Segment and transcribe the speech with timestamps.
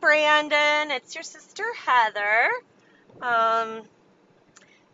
[0.00, 0.90] Brandon.
[0.90, 2.50] It's your sister Heather.
[3.20, 3.82] Um,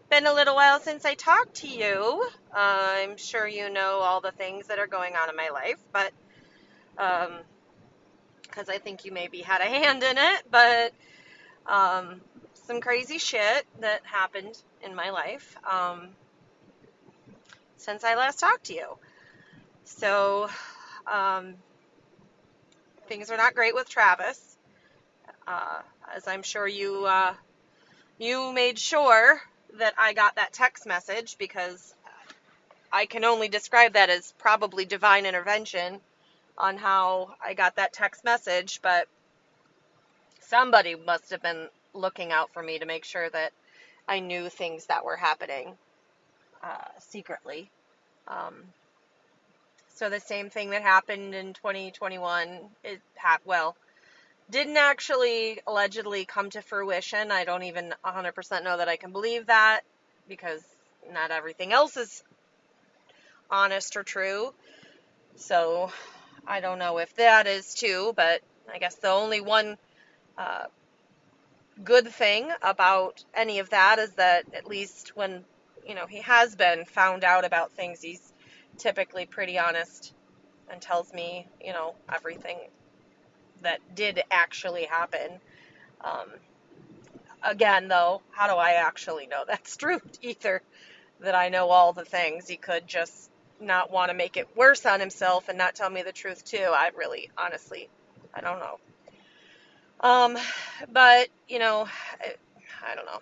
[0.08, 2.26] been a little while since I talked to you.
[2.54, 5.78] Uh, I'm sure you know all the things that are going on in my life,
[5.92, 6.12] but
[6.96, 10.92] because um, I think you maybe had a hand in it, but
[11.66, 12.20] um,
[12.54, 16.08] some crazy shit that happened in my life um,
[17.76, 18.86] since I last talked to you.
[19.84, 20.48] So,
[21.06, 21.54] um,
[23.06, 24.53] things are not great with Travis,
[25.46, 25.80] uh,
[26.14, 27.34] as I'm sure you uh,
[28.18, 29.40] you made sure
[29.78, 31.94] that I got that text message because
[32.92, 36.00] I can only describe that as probably divine intervention
[36.56, 39.08] on how I got that text message, but
[40.40, 43.52] somebody must have been looking out for me to make sure that
[44.06, 45.74] I knew things that were happening
[46.62, 47.68] uh, secretly.
[48.28, 48.54] Um,
[49.94, 53.76] so the same thing that happened in 2021, it ha- well,
[54.50, 57.30] didn't actually allegedly come to fruition.
[57.30, 59.80] I don't even 100% know that I can believe that
[60.28, 60.62] because
[61.12, 62.22] not everything else is
[63.50, 64.52] honest or true.
[65.36, 65.90] So
[66.46, 68.40] I don't know if that is too, but
[68.72, 69.76] I guess the only one
[70.38, 70.64] uh,
[71.82, 75.44] good thing about any of that is that at least when
[75.86, 78.32] you know he has been found out about things, he's
[78.78, 80.12] typically pretty honest
[80.70, 82.58] and tells me you know everything
[83.64, 85.40] that did actually happen.
[86.00, 86.28] Um,
[87.42, 90.62] again, though, how do I actually know that's true either?
[91.20, 92.48] That I know all the things.
[92.48, 96.02] He could just not want to make it worse on himself and not tell me
[96.02, 96.70] the truth too.
[96.70, 97.88] I really, honestly,
[98.34, 98.78] I don't know.
[100.00, 100.36] Um,
[100.92, 101.88] but you know,
[102.20, 102.34] I,
[102.86, 103.20] I don't know.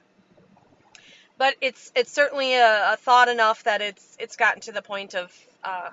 [1.39, 5.15] But it's it's certainly a, a, thought enough that it's it's gotten to the point
[5.15, 5.33] of
[5.63, 5.91] uh,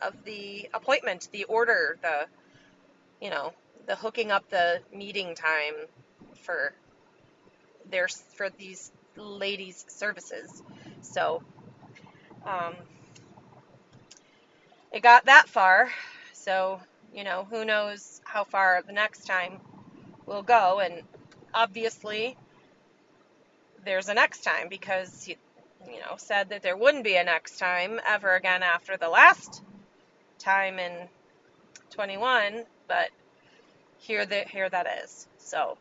[0.00, 2.26] of the appointment, the order, the
[3.22, 3.52] you know,
[3.86, 5.74] the hooking up the meeting time
[6.42, 6.74] for
[7.88, 10.62] their for these ladies' services.
[11.02, 11.42] So
[12.44, 12.74] um,
[14.92, 15.90] it got that far.
[16.32, 16.80] So
[17.14, 19.60] you know, who knows how far the next time
[20.26, 20.80] will go.
[20.80, 21.02] And
[21.54, 22.36] obviously,
[23.84, 25.36] there's a next time because he,
[25.86, 29.62] you know, said that there wouldn't be a next time ever again after the last
[30.38, 30.92] time in
[31.90, 32.64] 21.
[32.92, 33.10] But
[33.98, 35.26] here, that here that is.
[35.38, 35.78] So,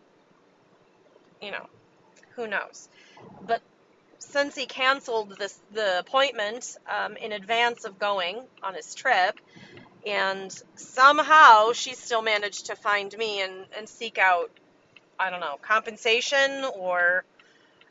[1.42, 1.68] you know,
[2.36, 2.90] who knows?
[3.46, 3.62] But
[4.20, 9.40] since he canceled this the appointment um, in advance of going on his trip,
[10.06, 14.52] and somehow she still managed to find me and, and seek out
[15.20, 17.24] i don't know compensation or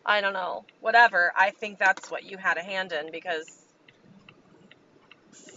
[0.04, 3.46] i don't know whatever i think that's what you had a hand in because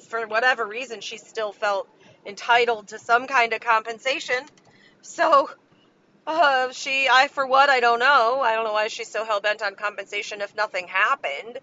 [0.09, 1.87] for whatever reason she still felt
[2.25, 4.39] entitled to some kind of compensation
[5.01, 5.49] so
[6.25, 9.61] uh, she i for what i don't know i don't know why she's so hell-bent
[9.61, 11.59] on compensation if nothing happened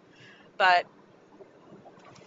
[0.59, 0.85] but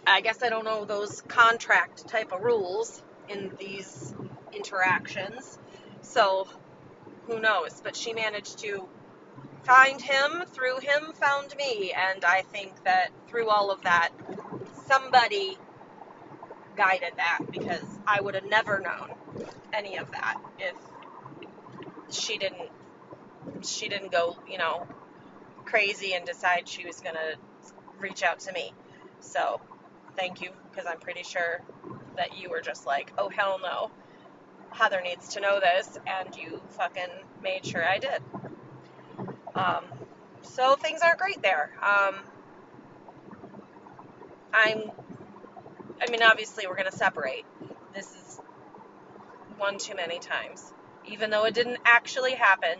[0.06, 4.14] I guess I don't know those contract type of rules in these
[4.52, 5.58] interactions.
[6.02, 6.46] So
[7.26, 7.80] who knows?
[7.82, 8.86] But she managed to
[9.62, 14.10] find him, through him found me, and I think that through all of that,
[14.86, 15.56] somebody
[16.76, 19.14] guided that because I would have never known
[19.72, 20.74] any of that if
[22.10, 22.70] she didn't
[23.62, 24.86] she didn't go, you know,
[25.64, 27.36] crazy and decide she was going to
[27.98, 28.72] reach out to me.
[29.20, 29.60] So,
[30.16, 31.60] thank you because I'm pretty sure
[32.16, 33.90] that you were just like, oh hell no,
[34.70, 37.08] Heather needs to know this, and you fucking
[37.42, 38.22] made sure I did.
[39.54, 39.84] Um,
[40.42, 41.70] so things aren't great there.
[41.80, 42.16] Um,
[44.52, 44.90] I'm,
[46.06, 47.46] I mean, obviously we're gonna separate.
[47.94, 48.40] This is
[49.56, 50.72] one too many times,
[51.06, 52.78] even though it didn't actually happen.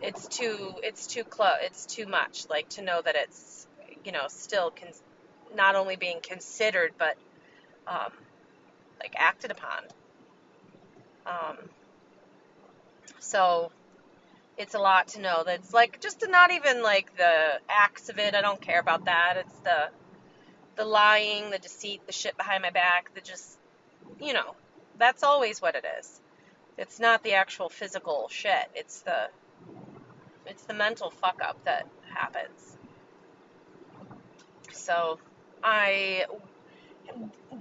[0.00, 1.56] It's too, it's too close.
[1.62, 2.48] It's too much.
[2.48, 3.66] Like to know that it's,
[4.04, 4.88] you know, still can
[5.54, 7.16] not only being considered but
[7.88, 8.12] um,
[9.00, 9.82] like acted upon.
[11.26, 11.56] Um,
[13.18, 13.72] so
[14.56, 15.42] it's a lot to know.
[15.44, 18.34] That's like just to not even like the acts of it.
[18.34, 19.34] I don't care about that.
[19.38, 19.88] It's the
[20.80, 23.14] the lying, the deceit, the shit behind my back.
[23.14, 23.58] The just
[24.18, 24.54] you know
[24.98, 26.22] that's always what it is.
[26.78, 28.70] It's not the actual physical shit.
[28.74, 29.28] It's the
[30.46, 32.78] it's the mental fuck up that happens.
[34.72, 35.18] So
[35.62, 36.24] I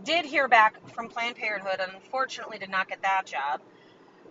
[0.05, 3.59] did hear back from Planned Parenthood and unfortunately did not get that job.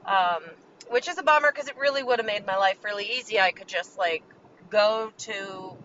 [0.06, 0.44] Um,
[0.88, 3.38] which is a bummer because it really would have made my life really easy.
[3.38, 4.22] I could just like
[4.70, 5.76] go to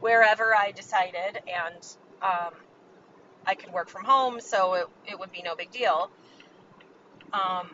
[0.00, 2.54] wherever I decided and um,
[3.46, 6.10] I could work from home, so it, it would be no big deal.
[7.32, 7.70] Um,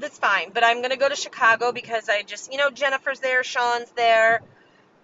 [0.00, 0.50] that's fine.
[0.52, 4.42] But I'm gonna go to Chicago because I just, you know, Jennifer's there, Sean's there.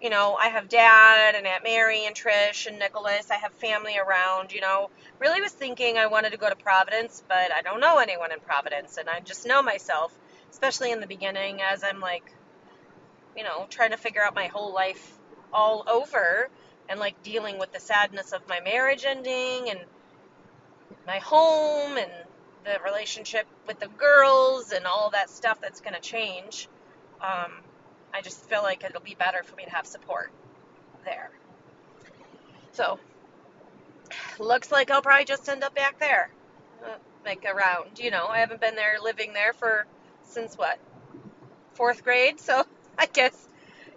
[0.01, 3.31] You know, I have Dad and Aunt Mary and Trish and Nicholas.
[3.31, 4.53] I have family around.
[4.53, 7.99] You know, really was thinking I wanted to go to Providence, but I don't know
[7.99, 10.17] anyone in Providence, and I just know myself,
[10.51, 12.25] especially in the beginning, as I'm like,
[13.37, 15.19] you know, trying to figure out my whole life
[15.53, 16.49] all over
[16.91, 19.79] and like dealing with the sadness of my marriage ending and
[21.07, 22.11] my home and
[22.65, 26.69] the relationship with the girls and all that stuff that's going to change.
[27.23, 27.53] Um,
[28.13, 30.33] I just feel like it'll be better for me to have support
[31.05, 31.31] there.
[32.73, 32.99] So,
[34.39, 36.31] looks like I'll probably just end up back there,
[36.85, 38.01] uh, like around.
[38.01, 39.87] You know, I haven't been there living there for
[40.25, 40.79] since what
[41.75, 42.65] fourth grade, so
[42.99, 43.49] I guess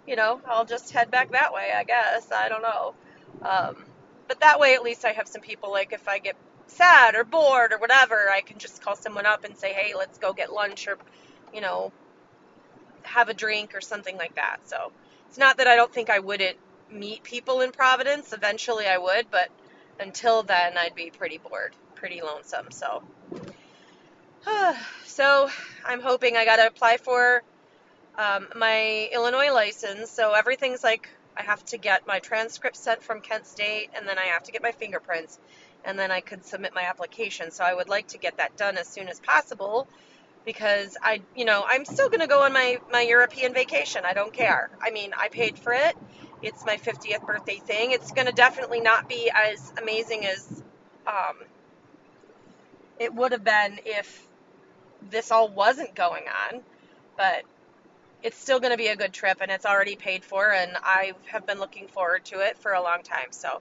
[0.06, 1.70] you know I'll just head back that way.
[1.74, 2.94] I guess I don't know,
[3.42, 3.84] um,
[4.28, 5.70] but that way at least I have some people.
[5.70, 6.36] Like if I get
[6.66, 10.18] sad or bored or whatever, I can just call someone up and say, hey, let's
[10.18, 10.98] go get lunch or
[11.52, 11.92] you know
[13.02, 14.58] have a drink or something like that.
[14.64, 14.92] So
[15.28, 16.56] it's not that I don't think I wouldn't
[16.90, 18.32] meet people in Providence.
[18.32, 19.48] Eventually I would, but
[20.00, 22.70] until then I'd be pretty bored, pretty lonesome.
[22.70, 23.02] So
[25.04, 25.48] so
[25.84, 27.42] I'm hoping I got to apply for
[28.18, 30.10] um, my Illinois license.
[30.10, 34.18] So everything's like I have to get my transcript sent from Kent State, and then
[34.18, 35.38] I have to get my fingerprints,
[35.84, 37.50] and then I could submit my application.
[37.50, 39.88] So I would like to get that done as soon as possible
[40.44, 44.02] because I, you know, I'm still going to go on my, my European vacation.
[44.04, 44.70] I don't care.
[44.80, 45.96] I mean, I paid for it.
[46.42, 47.92] It's my 50th birthday thing.
[47.92, 50.62] It's going to definitely not be as amazing as
[51.06, 51.36] um,
[52.98, 54.26] it would have been if
[55.10, 56.60] this all wasn't going on,
[57.16, 57.44] but
[58.24, 61.12] it's still going to be a good trip and it's already paid for and I
[61.26, 63.28] have been looking forward to it for a long time.
[63.30, 63.60] So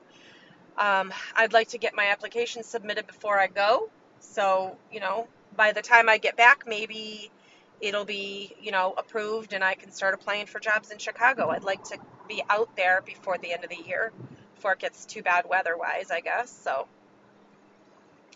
[0.77, 3.89] um, I'd like to get my application submitted before I go.
[4.21, 5.27] So, you know,
[5.57, 7.29] by the time I get back, maybe
[7.81, 11.49] it'll be, you know, approved and I can start applying for jobs in Chicago.
[11.49, 11.97] I'd like to
[12.29, 14.13] be out there before the end of the year,
[14.55, 16.49] before it gets too bad weather wise, I guess.
[16.49, 16.87] So,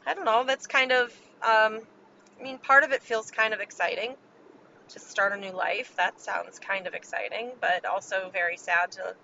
[0.05, 0.43] I don't know.
[0.45, 1.05] That's kind of,
[1.41, 1.79] um,
[2.37, 4.17] I mean, part of it feels kind of exciting
[4.89, 5.95] to start a new life.
[5.97, 9.15] That sounds kind of exciting, but also very sad to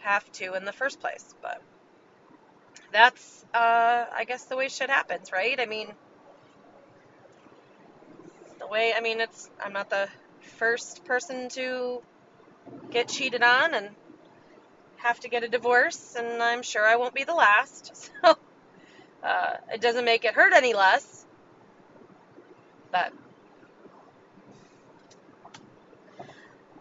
[0.00, 1.34] have to in the first place.
[1.42, 1.60] But
[2.92, 5.58] that's, uh, I guess, the way shit happens, right?
[5.58, 5.88] I mean,
[8.58, 10.08] the way, I mean, it's, I'm not the
[10.58, 12.02] first person to
[12.90, 13.90] get cheated on and
[14.96, 18.10] have to get a divorce, and I'm sure I won't be the last.
[18.24, 18.36] So,
[19.22, 21.24] uh, it doesn't make it hurt any less.
[22.92, 23.12] But,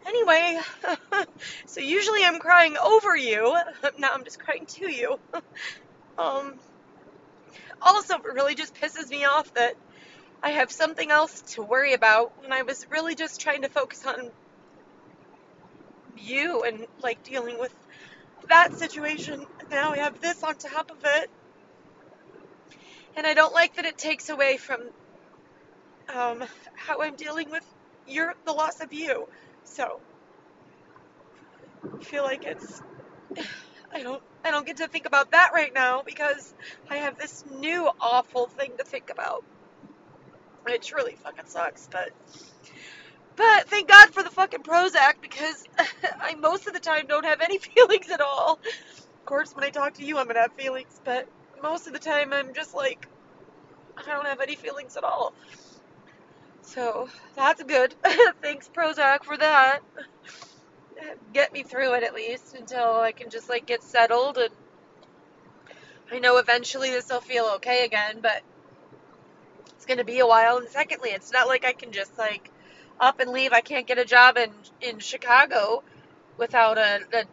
[0.05, 0.59] anyway,
[1.65, 3.55] so usually I'm crying over you.
[3.99, 5.19] Now I'm just crying to you.
[6.17, 6.53] um,
[7.81, 9.75] also, it really just pisses me off that
[10.41, 14.05] I have something else to worry about when I was really just trying to focus
[14.05, 14.31] on
[16.17, 17.73] you and like dealing with
[18.49, 19.45] that situation.
[19.69, 21.29] Now I have this on top of it.
[23.15, 24.81] And I don't like that it takes away from
[26.13, 26.43] um,
[26.75, 27.65] how I'm dealing with
[28.07, 29.27] your the loss of you.
[29.65, 29.99] So
[31.99, 32.81] I feel like it's
[33.91, 36.53] I don't I don't get to think about that right now because
[36.89, 39.43] I have this new awful thing to think about
[40.63, 42.11] which really fucking sucks, but
[43.35, 45.63] but thank God for the fucking Prozac because
[46.19, 48.59] I most of the time don't have any feelings at all.
[48.63, 51.27] Of course, when I talk to you, I'm gonna have feelings, but
[51.61, 53.07] most of the time I'm just like
[53.97, 55.33] I don't have any feelings at all.
[56.63, 57.93] So that's good.
[58.41, 59.79] Thanks Prozac for that.
[61.33, 64.49] Get me through it at least until I can just like get settled and
[66.11, 68.41] I know eventually this will feel okay again, but
[69.75, 70.57] it's going to be a while.
[70.57, 72.51] And secondly, it's not like I can just like
[72.99, 73.51] up and leave.
[73.51, 74.51] I can't get a job in
[74.81, 75.83] in Chicago
[76.37, 77.23] without a, a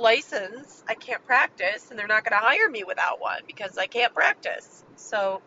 [0.00, 0.84] license.
[0.88, 4.14] I can't practice, and they're not going to hire me without one because I can't
[4.14, 4.84] practice.
[4.96, 5.42] So,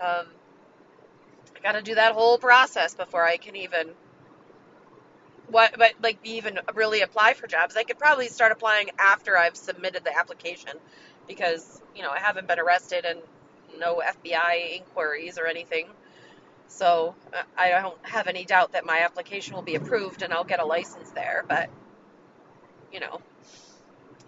[0.00, 0.26] um,
[1.58, 3.88] I got to do that whole process before I can even
[5.48, 7.76] what but like even really apply for jobs.
[7.76, 10.72] I could probably start applying after I've submitted the application
[11.26, 13.20] because you know I haven't been arrested and
[13.78, 15.86] no FBI inquiries or anything.
[16.68, 20.44] So uh, I don't have any doubt that my application will be approved and I'll
[20.44, 21.44] get a license there.
[21.48, 21.70] But,
[22.92, 23.20] you know,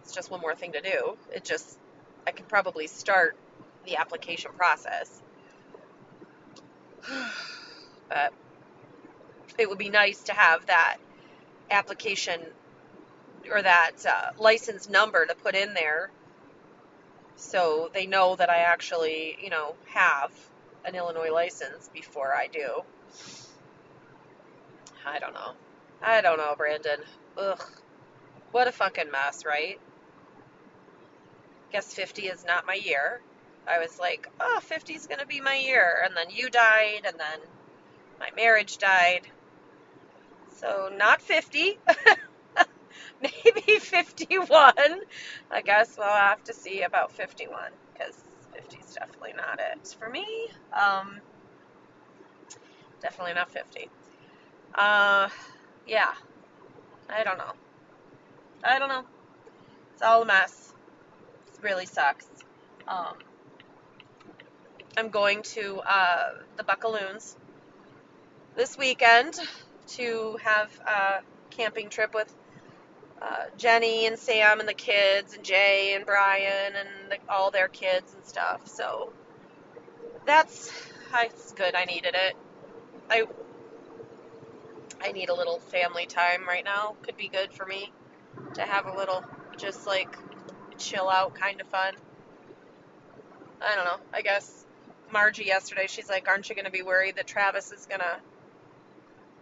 [0.03, 1.17] it's just one more thing to do.
[1.35, 1.79] It just,
[2.27, 3.37] I could probably start
[3.85, 5.23] the application process.
[8.09, 8.33] but
[9.61, 10.97] it would be nice to have that
[11.71, 12.41] application
[13.51, 16.11] or that uh, license number to put in there
[17.37, 20.31] so they know that I actually, you know, have
[20.85, 22.83] an Illinois license before I do.
[25.07, 25.53] I don't know.
[26.03, 27.01] I don't know, Brandon.
[27.39, 27.63] Ugh.
[28.53, 29.81] What a fucking mess, right?
[31.73, 33.21] Guess 50 is not my year.
[33.67, 36.03] I was like, oh, 50 is going to be my year.
[36.05, 37.39] And then you died, and then
[38.19, 39.27] my marriage died.
[40.61, 41.79] So, not 50.
[43.23, 44.75] Maybe 51.
[45.51, 50.11] I guess we'll have to see about 51 because 50 is definitely not it for
[50.11, 50.27] me.
[50.79, 51.21] Um,
[53.01, 53.89] definitely not 50.
[54.75, 55.31] Uh,
[55.87, 56.13] yeah.
[57.09, 57.53] I don't know.
[58.63, 59.05] I don't know.
[59.95, 60.75] It's all a mess.
[61.55, 62.27] It really sucks.
[62.87, 63.15] Um,
[64.99, 67.35] I'm going to uh, the Buckaloons
[68.57, 69.39] this weekend
[69.97, 71.21] to have a
[71.51, 72.33] camping trip with
[73.21, 77.69] uh, Jenny and Sam and the kids and Jay and Brian and the, all their
[77.69, 78.67] kids and stuff.
[78.67, 79.13] So
[80.27, 80.73] that's
[81.23, 81.75] it's good.
[81.75, 82.37] I needed it.
[83.11, 83.25] I
[85.03, 86.97] I need a little family time right now.
[87.03, 87.93] Could be good for me
[88.55, 89.25] to have a little
[89.57, 90.17] just like
[90.79, 91.95] chill out kind of fun.
[93.61, 93.99] I don't know.
[94.15, 94.65] I guess
[95.13, 98.17] Margie yesterday, she's like, "Aren't you going to be worried that Travis is going to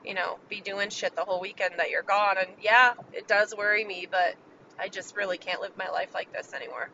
[0.08, 2.36] you know, be doing shit the whole weekend that you're gone.
[2.38, 4.34] And yeah, it does worry me, but
[4.80, 6.88] I just really can't live my life like this anymore.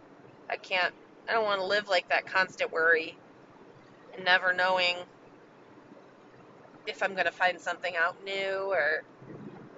[0.51, 0.93] I can't,
[1.29, 3.17] I don't want to live like that constant worry
[4.15, 4.97] and never knowing
[6.89, 9.05] if I'm going to find something out new or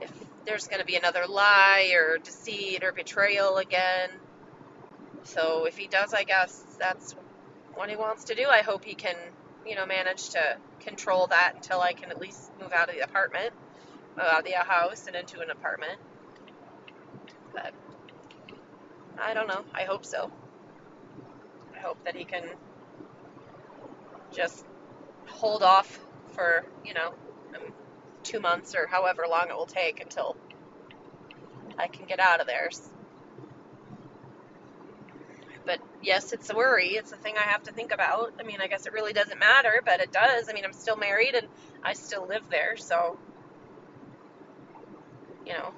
[0.01, 0.11] if
[0.47, 4.09] there's going to be another lie or deceit or betrayal again.
[5.25, 7.15] So if he does, I guess that's
[7.75, 8.47] what he wants to do.
[8.49, 9.17] I hope he can
[9.67, 13.03] you know, manage to control that until I can at least move out of the
[13.03, 13.53] apartment,
[14.19, 15.99] out of the house and into an apartment.
[17.53, 17.73] But
[19.19, 19.65] I don't know.
[19.75, 20.31] I hope so.
[21.75, 22.45] I hope that he can
[24.33, 24.65] just
[25.27, 25.99] hold off
[26.33, 27.15] for, you know,
[27.55, 27.73] um,
[28.23, 30.37] two months or however long it will take until
[31.79, 32.71] I can get out of there.
[35.67, 36.91] But yes, it's a worry.
[36.91, 38.33] It's a thing I have to think about.
[38.39, 40.49] I mean, I guess it really doesn't matter, but it does.
[40.49, 41.49] I mean, I'm still married and
[41.83, 43.19] I still live there, so
[45.47, 45.73] you know,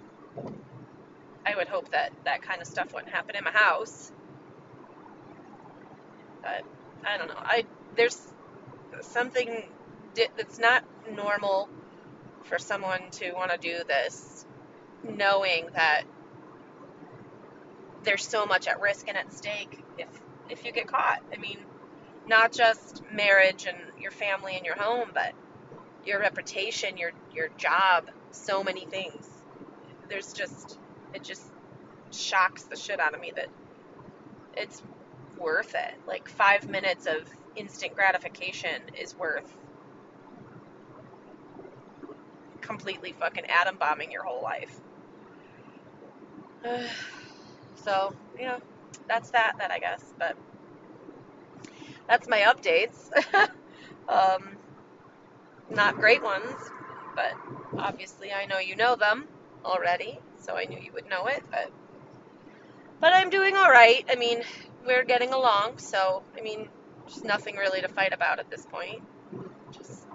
[1.46, 4.10] I would hope that that kind of stuff wouldn't happen in my house.
[6.42, 6.64] But
[7.06, 7.34] I don't know.
[7.38, 7.64] I
[7.96, 8.20] there's
[9.00, 9.64] something
[10.36, 11.68] that's not normal
[12.44, 14.44] for someone to want to do this
[15.04, 16.04] knowing that
[18.04, 20.08] there's so much at risk and at stake if
[20.48, 21.20] if you get caught.
[21.32, 21.58] I mean,
[22.26, 25.32] not just marriage and your family and your home, but
[26.04, 29.28] your reputation, your your job, so many things.
[30.08, 30.78] There's just
[31.14, 31.44] it just
[32.10, 33.48] shocks the shit out of me that
[34.56, 34.82] it's
[35.38, 35.94] worth it.
[36.06, 39.56] Like 5 minutes of instant gratification is worth
[42.60, 44.80] completely fucking atom bombing your whole life.
[47.88, 48.58] So, you know,
[49.08, 50.12] that's that, that I guess.
[50.18, 50.36] But
[52.06, 53.10] that's my updates.
[54.08, 54.56] um,
[55.70, 56.54] not great ones,
[57.14, 57.32] but
[57.78, 59.26] obviously I know you know them
[59.64, 61.42] already, so I knew you would know it.
[61.50, 61.70] But
[63.00, 64.04] but I'm doing all right.
[64.10, 64.42] I mean,
[64.86, 66.68] we're getting along, so I mean,
[67.06, 69.00] just nothing really to fight about at this point.
[69.72, 70.06] Just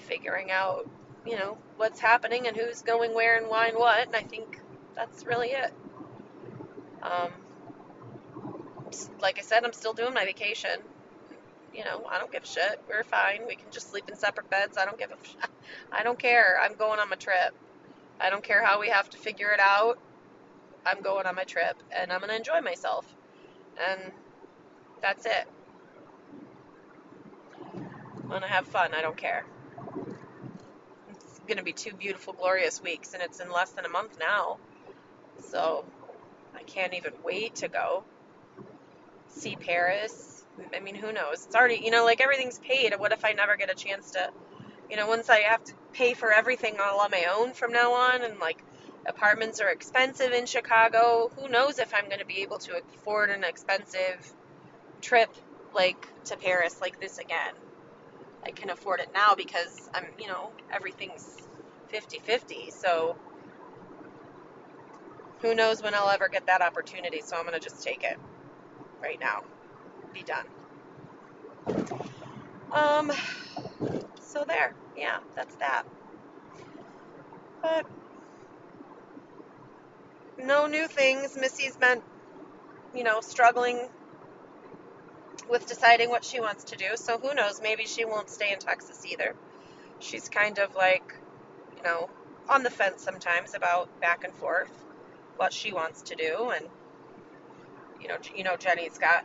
[0.00, 0.86] figuring out,
[1.24, 4.60] you know, what's happening and who's going where and why and what, and I think
[4.94, 5.72] that's really it.
[7.02, 7.32] Um,
[9.20, 10.80] like I said, I'm still doing my vacation.
[11.74, 12.80] You know, I don't give a shit.
[12.88, 13.42] We're fine.
[13.46, 14.78] We can just sleep in separate beds.
[14.78, 15.50] I don't give a shit.
[15.92, 16.58] I don't care.
[16.62, 17.54] I'm going on my trip.
[18.20, 19.98] I don't care how we have to figure it out.
[20.84, 23.04] I'm going on my trip and I'm going to enjoy myself.
[23.80, 24.12] And
[25.02, 25.46] that's it.
[27.74, 28.94] I'm going to have fun.
[28.94, 29.44] I don't care.
[31.10, 34.18] It's going to be two beautiful, glorious weeks, and it's in less than a month
[34.18, 34.58] now.
[35.50, 35.84] So
[36.54, 38.04] I can't even wait to go
[39.28, 40.44] see Paris.
[40.74, 41.46] I mean, who knows?
[41.46, 42.94] It's already, you know, like everything's paid.
[42.98, 44.30] What if I never get a chance to,
[44.90, 47.92] you know, once I have to pay for everything all on my own from now
[47.92, 48.62] on and like
[49.06, 53.30] apartments are expensive in Chicago, who knows if I'm going to be able to afford
[53.30, 54.32] an expensive
[55.00, 55.30] trip
[55.74, 57.54] like to Paris like this again.
[58.44, 61.36] I can afford it now because I'm, you know, everything's
[61.92, 62.72] 50-50.
[62.72, 63.16] So
[65.40, 68.18] who knows when I'll ever get that opportunity, so I'm going to just take it
[69.02, 69.42] right now.
[70.12, 70.46] Be done.
[72.72, 73.12] Um,
[74.20, 74.74] so there.
[74.96, 75.84] Yeah, that's that.
[77.62, 77.86] But
[80.38, 81.36] no new things.
[81.36, 82.02] Missy's been,
[82.94, 83.88] you know, struggling
[85.48, 86.96] with deciding what she wants to do.
[86.96, 87.60] So who knows?
[87.62, 89.34] Maybe she won't stay in Texas either.
[90.00, 91.14] She's kind of like,
[91.76, 92.10] you know,
[92.48, 94.70] on the fence sometimes about back and forth
[95.38, 96.66] what she wants to do, and
[98.00, 99.24] you know, you know, Jenny's got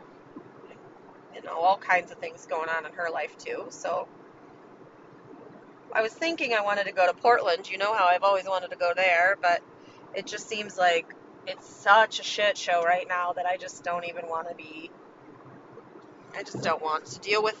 [1.34, 3.66] you know all kinds of things going on in her life too.
[3.70, 4.08] So
[5.92, 7.70] I was thinking I wanted to go to Portland.
[7.70, 9.60] You know how I've always wanted to go there, but
[10.14, 11.06] it just seems like
[11.46, 14.90] it's such a shit show right now that I just don't even want to be.
[16.36, 17.56] I just don't want to deal with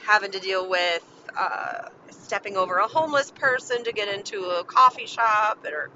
[0.00, 1.04] having to deal with
[1.36, 5.90] uh, stepping over a homeless person to get into a coffee shop or,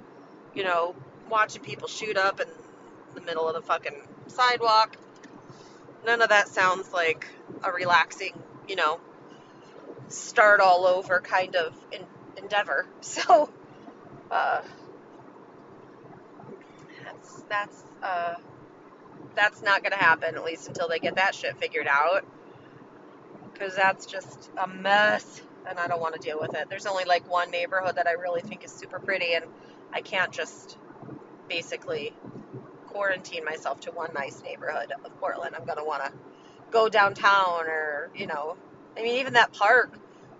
[0.55, 0.95] you know,
[1.29, 2.47] watching people shoot up in
[3.15, 4.97] the middle of the fucking sidewalk.
[6.05, 7.27] None of that sounds like
[7.63, 8.33] a relaxing,
[8.67, 8.99] you know,
[10.09, 11.75] start all over kind of
[12.37, 12.85] endeavor.
[13.01, 13.49] So,
[14.31, 14.61] uh,
[17.03, 18.35] that's that's uh,
[19.35, 22.25] that's not gonna happen at least until they get that shit figured out.
[23.53, 26.69] Because that's just a mess, and I don't want to deal with it.
[26.69, 29.45] There's only like one neighborhood that I really think is super pretty, and
[29.91, 30.77] I can't just
[31.47, 32.13] basically
[32.87, 35.55] quarantine myself to one nice neighborhood of Portland.
[35.55, 36.11] I'm gonna want to
[36.71, 38.57] go downtown or you know
[38.97, 39.97] I mean, even that park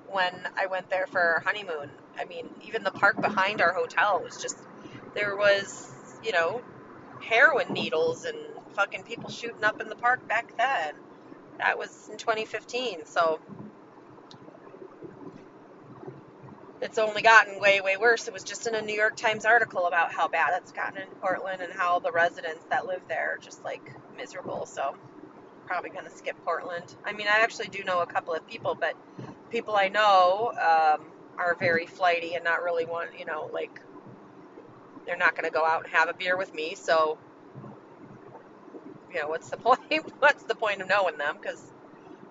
[0.09, 1.91] when I went there for our honeymoon.
[2.17, 4.57] I mean, even the park behind our hotel was just
[5.13, 5.91] there was,
[6.23, 6.61] you know,
[7.21, 8.37] heroin needles and
[8.73, 10.95] fucking people shooting up in the park back then.
[11.59, 13.05] That was in 2015.
[13.05, 13.39] So
[16.81, 18.27] it's only gotten way, way worse.
[18.27, 21.07] It was just in a New York Times article about how bad it's gotten in
[21.21, 24.65] Portland and how the residents that live there are just like miserable.
[24.65, 24.95] So
[25.65, 26.95] probably going to skip Portland.
[27.03, 28.95] I mean, I actually do know a couple of people, but
[29.49, 31.05] people I know um,
[31.37, 33.81] are very flighty and not really want, you know, like
[35.05, 36.75] they're not going to go out and have a beer with me.
[36.75, 37.17] So,
[39.13, 39.81] you know, what's the point?
[40.19, 41.37] what's the point of knowing them?
[41.41, 41.61] Because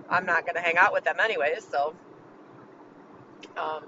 [0.09, 1.67] I'm not going to hang out with them anyways.
[1.69, 1.95] So,
[3.57, 3.85] um,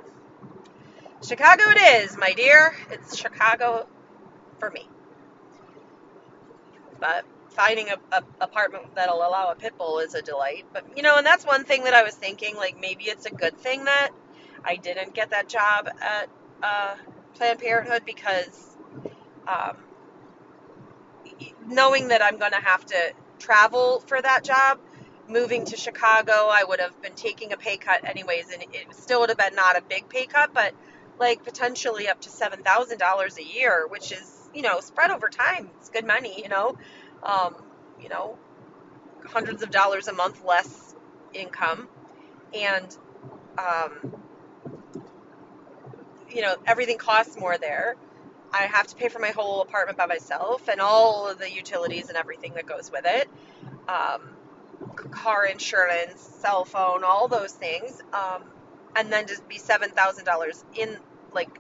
[1.23, 2.75] Chicago it is, my dear.
[2.91, 3.89] It's Chicago
[4.61, 4.89] for me.
[7.01, 10.67] But finding a, a, apartment that'll allow a pit bull is a delight.
[10.73, 12.55] But you know, and that's one thing that I was thinking.
[12.55, 14.11] Like maybe it's a good thing that
[14.65, 16.29] I didn't get that job at
[16.63, 16.95] uh,
[17.35, 18.77] Planned Parenthood because
[19.49, 19.77] um,
[21.67, 24.79] knowing that I'm going to have to travel for that job.
[25.29, 29.21] Moving to Chicago, I would have been taking a pay cut anyways, and it still
[29.21, 30.73] would have been not a big pay cut, but
[31.21, 35.29] like potentially up to seven thousand dollars a year, which is you know spread over
[35.29, 35.71] time.
[35.81, 36.77] It's good money, you know
[37.23, 37.57] um,
[38.01, 38.39] you know,
[39.27, 40.95] hundreds of dollars a month less
[41.35, 41.89] income,
[42.55, 42.97] and
[43.59, 44.15] um,
[46.31, 47.97] you know everything costs more there.
[48.53, 52.09] I have to pay for my whole apartment by myself and all of the utilities
[52.09, 53.29] and everything that goes with it.
[53.89, 54.31] Um,
[55.11, 58.01] car insurance, cell phone, all those things.
[58.13, 58.45] Um,
[58.97, 60.97] and then to be seven thousand dollars in
[61.33, 61.51] like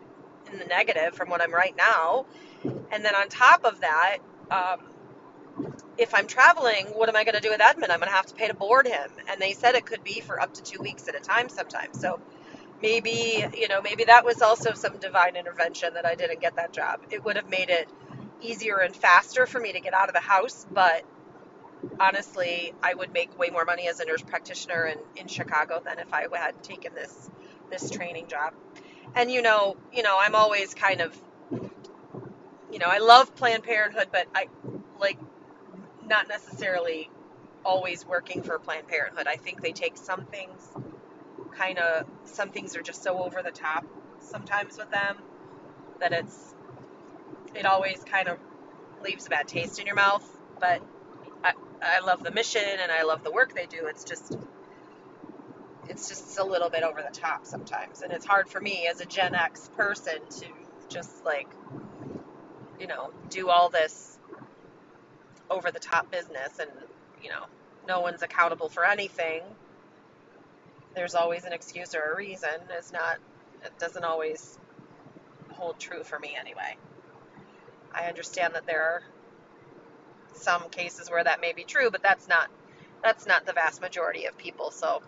[0.52, 2.26] in the negative from what I'm right now.
[2.90, 4.18] And then on top of that,
[4.50, 4.80] um,
[5.96, 7.92] if I'm traveling, what am I going to do with Edmund?
[7.92, 9.10] I'm going to have to pay to board him.
[9.28, 12.00] And they said it could be for up to two weeks at a time sometimes.
[12.00, 12.20] So
[12.80, 16.72] maybe, you know, maybe that was also some divine intervention that I didn't get that
[16.72, 17.00] job.
[17.10, 17.88] It would have made it
[18.40, 21.04] easier and faster for me to get out of the house, but
[21.98, 25.98] honestly, I would make way more money as a nurse practitioner in, in Chicago than
[25.98, 27.30] if I had taken this
[27.70, 28.54] this training job.
[29.14, 31.16] And you know, you know, I'm always kind of
[32.70, 34.48] you know, I love Planned Parenthood, but I
[35.00, 35.18] like
[36.06, 37.10] not necessarily
[37.64, 39.26] always working for Planned Parenthood.
[39.26, 40.68] I think they take some things
[41.56, 43.84] kind of some things are just so over the top
[44.20, 45.16] sometimes with them
[46.00, 46.54] that it's
[47.54, 48.38] it always kind of
[49.02, 50.24] leaves a bad taste in your mouth.
[50.60, 50.82] But
[51.42, 53.86] I, I love the mission and I love the work they do.
[53.86, 54.36] It's just
[55.88, 59.00] it's just a little bit over the top sometimes, and it's hard for me as
[59.00, 60.46] a Gen X person to
[60.88, 61.48] just like
[62.80, 64.18] you know do all this
[65.50, 66.70] over the top business and,
[67.22, 67.44] you know,
[67.86, 69.42] no one's accountable for anything.
[70.94, 72.50] There's always an excuse or a reason.
[72.70, 73.18] It's not,
[73.64, 74.58] it doesn't always
[75.50, 76.76] hold true for me anyway.
[77.94, 79.02] I understand that there are
[80.34, 82.48] some cases where that may be true, but that's not
[83.02, 84.70] that's not the vast majority of people.
[84.72, 85.02] So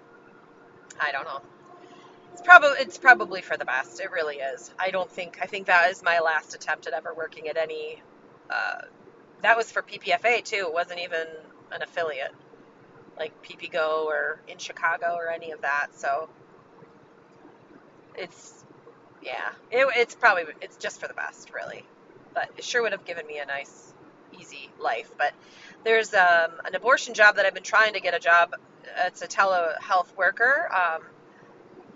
[1.01, 1.41] I don't know.
[2.33, 4.01] It's probably it's probably for the best.
[4.01, 4.71] It really is.
[4.79, 8.03] I don't think I think that is my last attempt at ever working at any
[8.51, 8.83] uh,
[9.43, 10.67] that was for PPFA too.
[10.69, 11.27] It wasn't even
[11.73, 12.35] an affiliate
[13.19, 15.89] like PPGO or in Chicago or any of that.
[15.95, 16.29] So
[18.17, 18.65] it's
[19.23, 21.85] yeah, it, it's probably it's just for the best really.
[22.33, 23.93] But it sure would have given me a nice
[24.39, 25.11] easy life.
[25.19, 25.33] But
[25.85, 28.55] there's um, an abortion job that I've been trying to get a job.
[29.07, 31.03] It's a telehealth worker, um,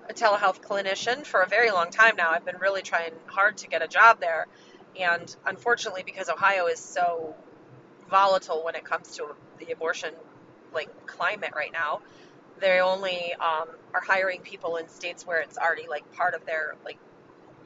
[0.08, 2.30] a telehealth clinician for a very long time now.
[2.30, 4.46] I've been really trying hard to get a job there.
[4.98, 7.34] And unfortunately, because Ohio is so
[8.10, 10.14] volatile when it comes to the abortion
[10.72, 12.00] like climate right now,
[12.60, 16.76] they only um, are hiring people in states where it's already like part of their
[16.84, 16.98] like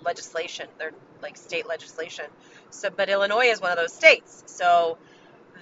[0.03, 2.25] legislation, their like state legislation.
[2.71, 4.99] So, but Illinois is one of those states, so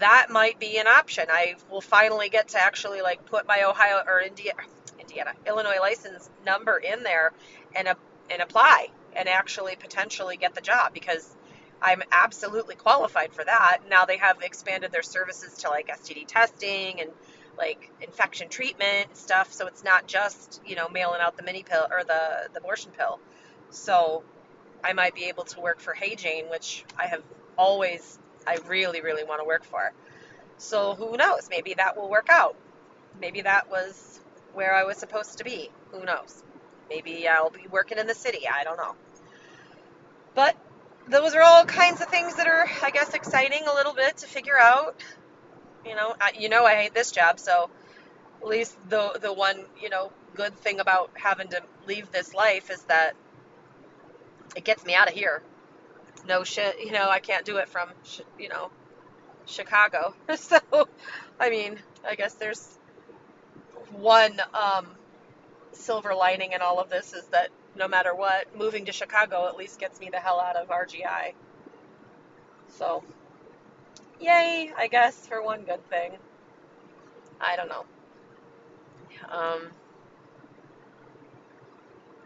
[0.01, 1.27] that might be an option.
[1.31, 4.61] I will finally get to actually like put my Ohio or Indiana,
[4.99, 7.33] Indiana, Illinois license number in there
[7.75, 7.89] and
[8.31, 11.35] and apply and actually potentially get the job because
[11.81, 13.79] I'm absolutely qualified for that.
[13.89, 17.11] Now they have expanded their services to like STD testing and
[17.59, 19.53] like infection treatment stuff.
[19.53, 22.93] So it's not just, you know, mailing out the mini pill or the, the abortion
[22.97, 23.21] pill.
[23.71, 24.25] So
[24.85, 27.23] I might be able to work for Hey Jane, which I have
[27.57, 29.93] always, I really, really want to work for.
[30.59, 31.49] So who knows?
[31.51, 32.57] Maybe that will work out.
[33.21, 34.21] Maybe that was
[34.55, 35.71] where I was supposed to be.
[35.93, 36.43] Who knows?
[36.89, 38.49] Maybe I'll be working in the city.
[38.49, 38.95] I don't know.
[40.35, 40.57] But
[41.09, 44.27] those are all kinds of things that are, I guess, exciting a little bit to
[44.27, 44.97] figure out.
[45.85, 47.71] You know, I, you know, I hate this job, so
[48.43, 52.71] at least the the one you know good thing about having to leave this life
[52.71, 53.15] is that
[54.55, 55.43] it gets me out of here.
[56.25, 57.91] No shit, you know, I can't do it from
[58.39, 58.71] you know
[59.47, 60.15] Chicago.
[60.37, 60.59] so,
[61.39, 62.79] I mean, I guess there's
[63.93, 64.87] one um,
[65.73, 69.57] silver lining in all of this is that no matter what, moving to Chicago at
[69.57, 71.33] least gets me the hell out of RGI.
[72.69, 73.05] So,
[74.21, 76.13] yay, I guess, for one good thing.
[77.41, 77.85] I don't know.
[79.31, 79.69] Um,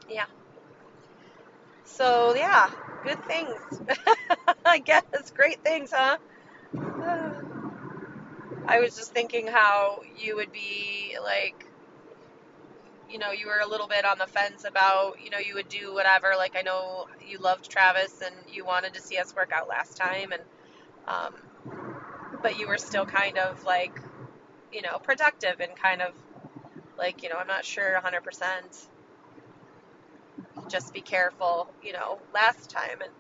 [0.09, 0.27] yeah.
[1.85, 2.71] So, yeah,
[3.03, 3.83] good things.
[4.65, 5.05] I guess.
[5.35, 6.19] Great things, huh?
[8.67, 11.67] I was just thinking how you would be like,
[13.09, 15.69] you know, you were a little bit on the fence about, you know, you would
[15.69, 16.35] do whatever.
[16.37, 19.97] Like, I know you loved Travis and you wanted to see us work out last
[19.97, 20.33] time.
[20.33, 20.43] And,
[21.09, 21.35] um,
[22.43, 24.01] but you were still kind of like,
[24.73, 26.15] you know, productive and kind of
[26.99, 28.90] like, you know, I'm not sure 100%.
[30.71, 33.03] Just be careful, you know, last time.
[33.03, 33.11] And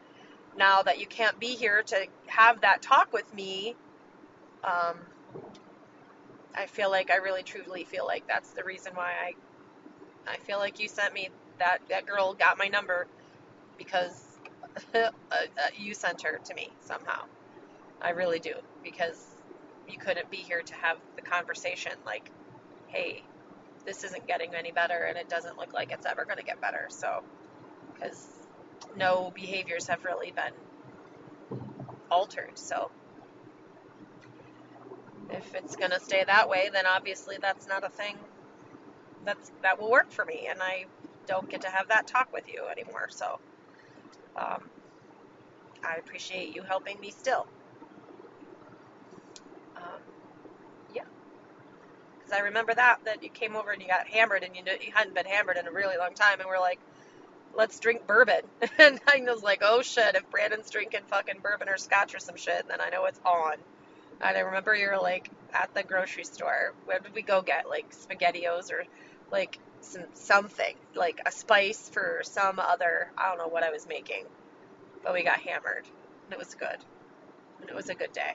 [0.56, 3.76] now that you can't be here to have that talk with me,
[4.64, 4.96] um,
[6.54, 9.34] I feel like I really truly feel like that's the reason why I
[10.26, 13.06] I feel like you sent me that that girl got my number
[13.78, 14.38] because
[14.94, 15.44] uh, uh,
[15.76, 17.24] you sent her to me somehow.
[18.00, 19.26] I really do because
[19.88, 22.30] you couldn't be here to have the conversation like,
[22.88, 23.22] hey,
[23.84, 26.60] this isn't getting any better and it doesn't look like it's ever going to get
[26.60, 26.86] better.
[26.88, 27.22] So,
[28.00, 28.26] because
[28.96, 31.58] no behaviors have really been
[32.10, 32.58] altered.
[32.58, 32.90] So,
[35.30, 38.16] if it's going to stay that way, then obviously that's not a thing
[39.24, 40.86] that's that will work for me, and I
[41.26, 43.08] don't get to have that talk with you anymore.
[43.10, 43.38] So,
[44.36, 44.68] um,
[45.84, 47.46] I appreciate you helping me still.
[49.76, 50.00] Um,
[50.94, 51.02] yeah,
[52.18, 54.72] because I remember that that you came over and you got hammered, and you knew,
[54.80, 56.80] you hadn't been hammered in a really long time, and we're like,
[57.54, 58.42] let's drink bourbon.
[58.78, 62.36] and I was like, oh shit, if Brandon's drinking fucking bourbon or scotch or some
[62.36, 63.54] shit, then I know it's on.
[64.20, 66.74] And I remember you were like at the grocery store.
[66.84, 68.84] Where did we go get like spaghettios or
[69.30, 73.86] like some something like a spice for some other I don't know what I was
[73.86, 74.24] making,
[75.02, 75.86] but we got hammered
[76.24, 76.76] and it was good.
[77.60, 78.34] And it was a good day.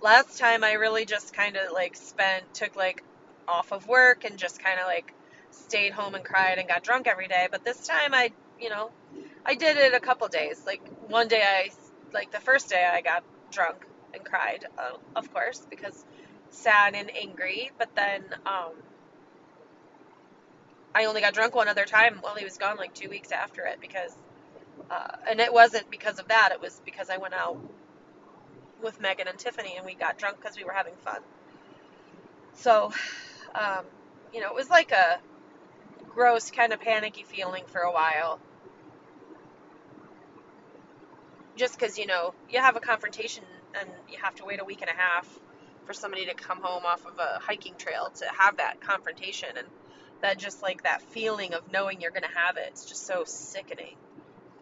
[0.00, 3.02] Last time I really just kind of like spent took like
[3.48, 5.12] off of work and just kind of like
[5.54, 8.90] stayed home and cried and got drunk every day, but this time I, you know,
[9.44, 10.62] I did it a couple days.
[10.66, 11.70] Like one day I
[12.12, 16.04] like the first day I got drunk and cried, uh, of course, because
[16.50, 18.72] sad and angry, but then um
[20.94, 23.66] I only got drunk one other time while he was gone, like two weeks after
[23.66, 24.16] it, because,
[24.90, 26.50] uh, and it wasn't because of that.
[26.52, 27.58] It was because I went out
[28.80, 31.18] with Megan and Tiffany and we got drunk because we were having fun.
[32.54, 32.92] So,
[33.56, 33.84] um,
[34.32, 35.18] you know, it was like a
[36.14, 38.40] gross, kind of panicky feeling for a while.
[41.56, 43.44] Just because, you know, you have a confrontation
[43.78, 45.28] and you have to wait a week and a half
[45.84, 49.50] for somebody to come home off of a hiking trail to have that confrontation.
[49.56, 49.66] And
[50.24, 53.94] that just like that feeling of knowing you're gonna have it it's just so sickening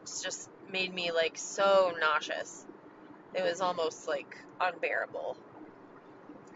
[0.02, 2.66] it's just made me like so nauseous
[3.32, 5.36] it was almost like unbearable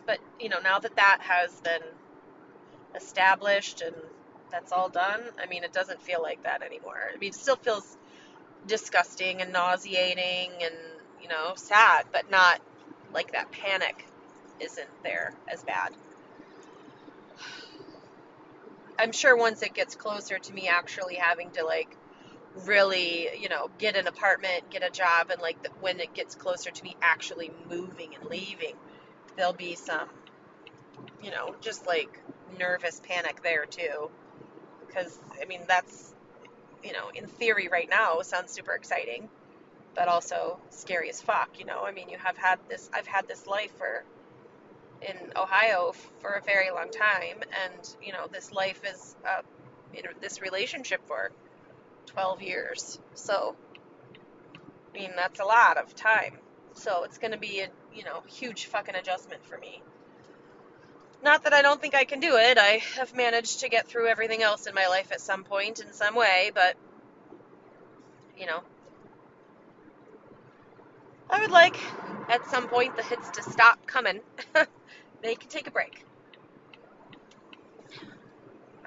[0.06, 1.82] but you know now that that has been
[2.96, 3.94] established and
[4.50, 7.56] that's all done i mean it doesn't feel like that anymore i mean it still
[7.56, 7.96] feels
[8.66, 10.74] disgusting and nauseating and
[11.22, 12.60] you know sad but not
[13.12, 14.06] like that panic
[14.60, 15.92] isn't there as bad.
[18.98, 21.94] I'm sure once it gets closer to me actually having to like
[22.64, 26.34] really, you know, get an apartment, get a job, and like the, when it gets
[26.34, 28.74] closer to me actually moving and leaving,
[29.36, 30.08] there'll be some,
[31.22, 32.18] you know, just like
[32.58, 34.10] nervous panic there too.
[34.96, 36.14] Because, I mean, that's,
[36.82, 39.28] you know, in theory right now sounds super exciting,
[39.94, 41.82] but also scary as fuck, you know.
[41.84, 44.04] I mean, you have had this, I've had this life for,
[45.02, 49.42] in Ohio for a very long time, and, you know, this life is, uh,
[49.94, 51.30] you know, this relationship for
[52.06, 52.98] 12 years.
[53.14, 53.54] So,
[54.94, 56.38] I mean, that's a lot of time.
[56.72, 59.82] So it's going to be a, you know, huge fucking adjustment for me.
[61.26, 62.56] Not that I don't think I can do it.
[62.56, 65.92] I have managed to get through everything else in my life at some point in
[65.92, 66.76] some way, but
[68.38, 68.60] you know,
[71.28, 71.76] I would like
[72.30, 74.20] at some point the hits to stop coming.
[75.20, 76.04] they can take a break.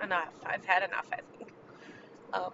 [0.01, 0.33] Enough.
[0.45, 1.51] I've had enough, I think.
[2.31, 2.51] Um,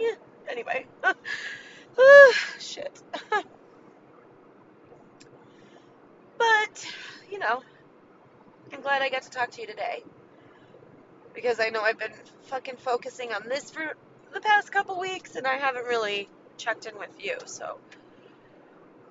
[0.00, 0.14] yeah,
[0.50, 0.86] anyway.
[2.58, 3.02] Shit.
[6.40, 6.86] but,
[7.30, 7.62] you know,
[8.72, 10.02] I'm glad I got to talk to you today.
[11.34, 13.92] Because I know I've been fucking focusing on this for
[14.32, 17.78] the past couple weeks and I haven't really checked in with you, so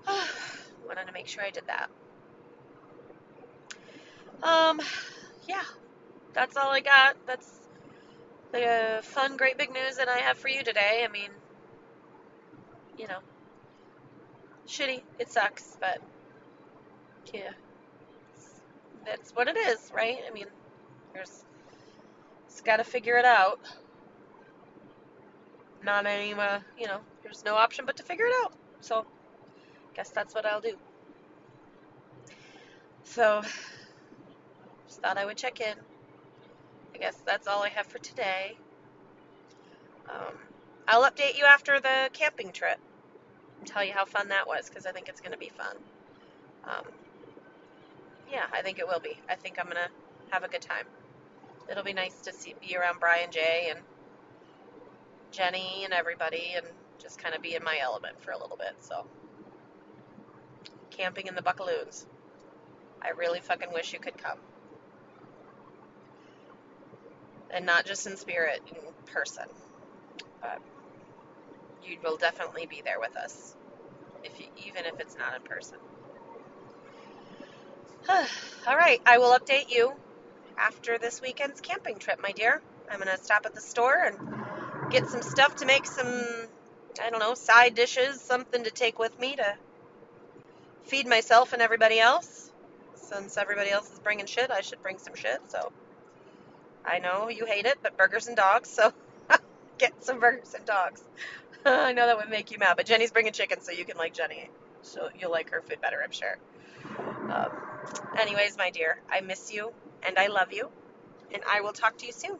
[0.87, 1.89] wanted to make sure I did that.
[4.41, 4.81] Um,
[5.47, 5.63] yeah,
[6.33, 7.15] that's all I got.
[7.27, 7.47] That's
[8.51, 11.05] the fun, great big news that I have for you today.
[11.07, 11.29] I mean,
[12.97, 13.19] you know,
[14.67, 15.01] shitty.
[15.19, 16.01] It sucks, but
[17.33, 17.51] yeah,
[19.05, 20.19] that's what it is, right?
[20.27, 20.47] I mean,
[21.13, 21.43] there's,
[22.47, 23.59] it's got to figure it out.
[25.83, 28.53] Not any, uh, you know, there's no option but to figure it out.
[28.81, 29.05] So,
[29.95, 30.75] guess that's what I'll do.
[33.03, 33.41] So,
[34.87, 35.75] just thought I would check in.
[36.93, 38.57] I guess that's all I have for today.
[40.09, 40.33] Um,
[40.87, 42.79] I'll update you after the camping trip
[43.59, 45.75] and tell you how fun that was because I think it's going to be fun.
[46.65, 46.85] Um,
[48.31, 49.19] yeah, I think it will be.
[49.29, 49.89] I think I'm going to
[50.31, 50.85] have a good time.
[51.69, 53.79] It'll be nice to see, be around Brian J and
[55.31, 56.65] Jenny and everybody and
[56.99, 58.75] just kind of be in my element for a little bit.
[58.79, 59.05] So,
[60.91, 62.05] camping in the Buckaloons.
[63.01, 64.37] I really fucking wish you could come.
[67.51, 69.45] And not just in spirit, in person.
[70.41, 70.59] But
[71.83, 73.55] you will definitely be there with us,
[74.23, 75.77] if you, even if it's not in person.
[78.67, 79.91] All right, I will update you
[80.57, 82.61] after this weekend's camping trip, my dear.
[82.89, 86.07] I'm going to stop at the store and get some stuff to make some,
[87.03, 89.55] I don't know, side dishes, something to take with me to
[90.85, 92.51] feed myself and everybody else.
[92.95, 95.39] Since everybody else is bringing shit, I should bring some shit.
[95.49, 95.71] So
[96.85, 98.93] I know you hate it, but burgers and dogs, so
[99.77, 101.03] get some burgers and dogs.
[101.65, 104.13] I know that would make you mad, but Jenny's bringing chicken, so you can like
[104.13, 104.49] Jenny.
[104.81, 106.37] So you'll like her food better, I'm sure.
[107.31, 107.68] Um,
[108.17, 109.73] anyways, my dear, I miss you
[110.07, 110.71] and I love you,
[111.33, 112.39] and I will talk to you soon.